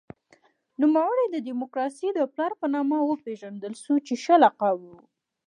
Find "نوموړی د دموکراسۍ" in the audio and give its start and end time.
0.81-2.07